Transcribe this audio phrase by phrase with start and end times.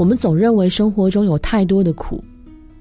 [0.00, 2.24] 我们总认为生活中有太多的苦，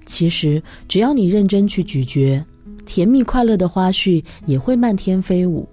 [0.06, 2.42] 其实只要你认真去咀嚼，
[2.86, 5.68] 甜蜜快乐的花絮也会漫天飞舞。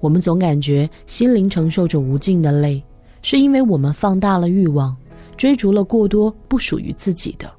[0.00, 2.84] 我们总感觉心灵承受着无尽的累，
[3.22, 4.94] 是因为我们放大了欲望，
[5.38, 7.50] 追逐了过多不属于自己的，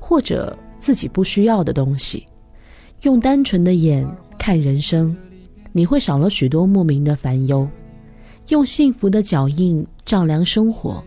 [0.00, 2.24] 或者自己不需要的东西。
[3.02, 5.14] 用单纯的眼看人生，
[5.72, 7.68] 你会少了许多莫名的烦忧；
[8.48, 11.04] 用幸福的脚印丈量生活。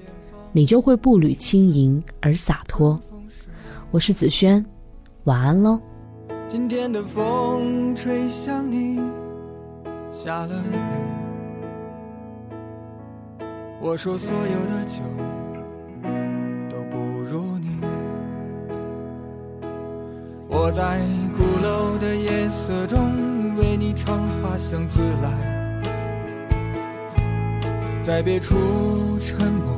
[0.51, 2.99] 你就会步履轻盈而洒脱。
[3.91, 4.65] 我是子轩，
[5.25, 5.79] 晚安喽。
[6.47, 8.99] 今天的风吹向你，
[10.11, 10.75] 下了雨。
[13.79, 14.97] 我说所有的酒
[16.67, 17.77] 都不如你。
[20.47, 20.99] 我在
[21.37, 25.93] 鼓楼的夜色中为你唱花香自来，
[28.03, 28.55] 在别处
[29.19, 29.77] 沉默。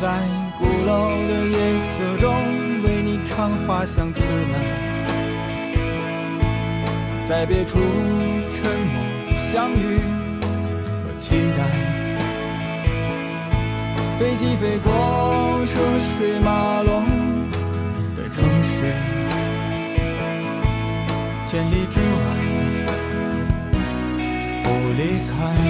[0.00, 0.08] 在
[0.58, 2.32] 鼓楼的夜色中，
[2.82, 4.56] 为你唱花香自来，
[7.26, 7.78] 在别处
[8.50, 8.96] 沉默
[9.52, 10.00] 相遇
[11.04, 11.60] 和期待。
[14.18, 14.90] 飞机飞过
[15.66, 15.78] 车
[16.16, 17.04] 水马龙
[18.16, 18.94] 的城市，
[21.44, 22.24] 千里之外
[24.64, 25.69] 不离开。